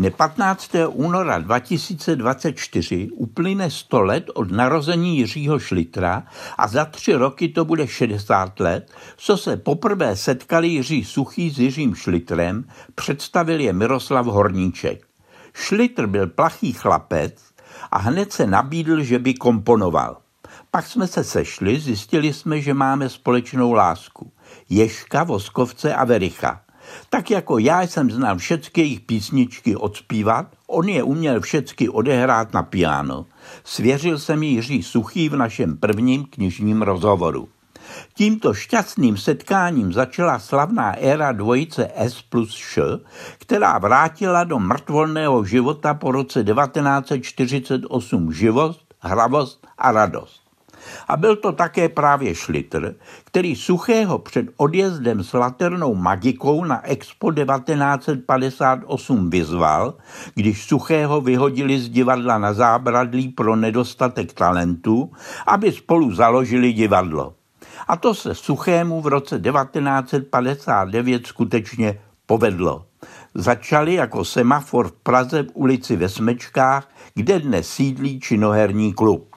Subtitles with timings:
[0.00, 0.70] Dne 15.
[0.96, 6.24] února 2024 uplyne 100 let od narození Jiřího Šlitra
[6.58, 11.58] a za tři roky to bude 60 let, co se poprvé setkali Jiří Suchý s
[11.58, 15.06] Jiřím Šlitrem, představil je Miroslav Horníček.
[15.54, 17.34] Šlitr byl plachý chlapec
[17.90, 20.16] a hned se nabídl, že by komponoval.
[20.70, 24.32] Pak jsme se sešli, zjistili jsme, že máme společnou lásku.
[24.68, 26.60] Ješka, Voskovce a Vericha.
[27.10, 32.62] Tak jako já jsem znal všechny jejich písničky odspívat, on je uměl všechny odehrát na
[32.62, 33.26] piano.
[33.64, 37.48] Svěřil jsem Jiří Suchý v našem prvním knižním rozhovoru.
[38.14, 43.00] Tímto šťastným setkáním začala slavná éra dvojice S plus Š,
[43.38, 50.49] která vrátila do mrtvolného života po roce 1948 živost, hravost a radost.
[51.08, 52.94] A byl to také právě Schlitter,
[53.24, 59.94] který Suchého před odjezdem s laternou magikou na Expo 1958 vyzval,
[60.34, 65.12] když Suchého vyhodili z divadla na zábradlí pro nedostatek talentu,
[65.46, 67.34] aby spolu založili divadlo.
[67.88, 72.84] A to se Suchému v roce 1959 skutečně povedlo.
[73.34, 79.36] Začali jako semafor v Praze v ulici ve Smečkách, kde dnes sídlí činoherní klub.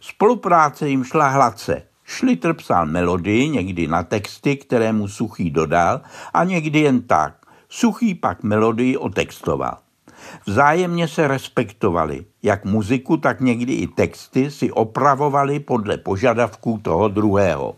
[0.00, 1.82] Spolupráce jim šla hladce.
[2.04, 6.00] Šlitr psal melodii, někdy na texty, které mu Suchý dodal,
[6.34, 7.34] a někdy jen tak.
[7.68, 9.78] Suchý pak melodii otextoval.
[10.46, 12.24] Vzájemně se respektovali.
[12.42, 17.76] Jak muziku, tak někdy i texty si opravovali podle požadavků toho druhého.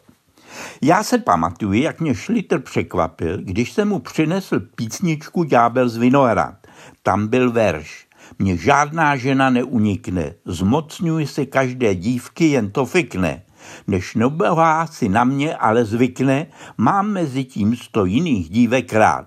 [0.82, 6.54] Já se pamatuju, jak mě Šlitr překvapil, když jsem mu přinesl písničku Ďábel z Vinohrad.
[7.02, 8.07] Tam byl verš.
[8.38, 13.42] Mně žádná žena neunikne, zmocňuji se každé dívky, jen to fikne.
[13.86, 16.46] Než nobelá si na mě ale zvykne,
[16.78, 19.26] mám mezi tím sto jiných dívek rád.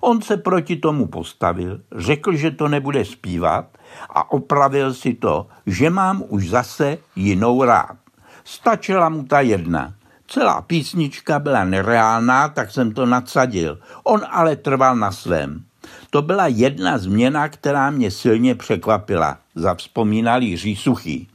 [0.00, 3.78] On se proti tomu postavil, řekl, že to nebude zpívat
[4.10, 7.96] a opravil si to, že mám už zase jinou rád.
[8.44, 9.94] Stačila mu ta jedna.
[10.26, 13.78] Celá písnička byla nereálná, tak jsem to nadsadil.
[14.04, 15.64] On ale trval na svém.
[16.10, 21.28] To byla jedna změna, která mě silně překvapila, zavzpomínal Jiří Suchý.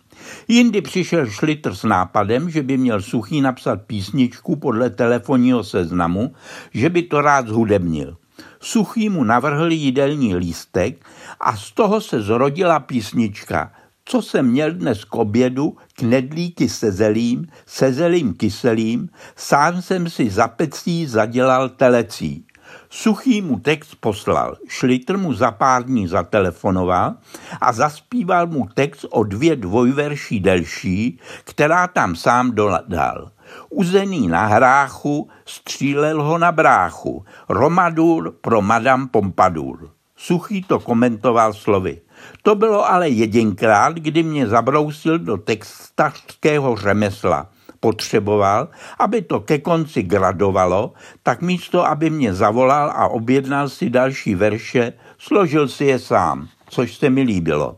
[0.48, 6.34] Jindy přišel Šlitr s nápadem, že by měl Suchý napsat písničku podle telefonního seznamu,
[6.74, 8.18] že by to rád zhudebnil.
[8.60, 11.06] Suchý mu navrhl jídelní lístek
[11.40, 13.72] a z toho se zrodila písnička
[14.06, 20.30] Co jsem měl dnes k obědu, knedlíky se zelím, se zelím kyselým, sám jsem si
[20.30, 22.46] za pecí zadělal telecí.
[22.90, 27.16] Suchý mu text poslal, Šlitr mu za pár dní zatelefonoval
[27.62, 33.31] a zaspíval mu text o dvě dvojverší delší, která tam sám dodal.
[33.69, 37.25] Uzený na hráchu, střílel ho na bráchu.
[37.50, 39.90] Romadur pro Madame Pompadour.
[40.18, 42.01] Suchý to komentoval slovy.
[42.44, 47.50] To bylo ale jedinkrát, kdy mě zabrousil do textařského řemesla
[47.80, 48.68] potřeboval,
[49.00, 54.94] aby to ke konci gradovalo, tak místo, aby mě zavolal a objednal si další verše,
[55.18, 57.78] složil si je sám, což se mi líbilo.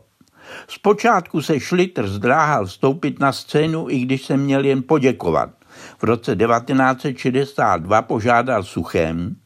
[0.68, 5.50] Zpočátku se Schlitter zdráhal vstoupit na scénu, i když jsem měl jen poděkovat.
[5.98, 9.36] V roce 1962 požádal Suchem,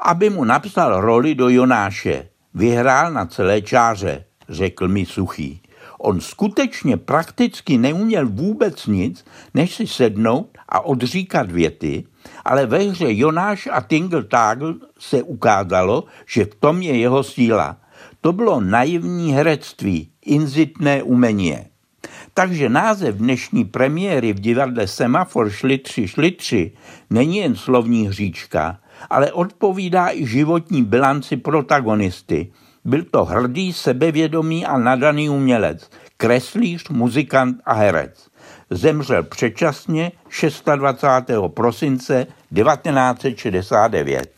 [0.00, 2.28] aby mu napsal roli do Jonáše.
[2.54, 5.62] Vyhrál na celé čáře, řekl mi Suchý.
[5.98, 12.04] On skutečně prakticky neuměl vůbec nic, než si sednout a odříkat věty,
[12.44, 17.76] ale ve hře Jonáš a Tingle Tagl se ukázalo, že v tom je jeho síla.
[18.20, 21.66] To bylo naivní herectví, inzitné umenie.
[22.34, 26.72] Takže název dnešní premiéry v divadle Semafor šlitři šlitři
[27.10, 28.78] není jen slovní hříčka,
[29.10, 32.52] ale odpovídá i životní bilanci protagonisty–
[32.88, 38.28] byl to hrdý, sebevědomý a nadaný umělec, kreslíř, muzikant a herec.
[38.70, 40.12] Zemřel předčasně
[40.76, 41.38] 26.
[41.54, 44.32] prosince 1969.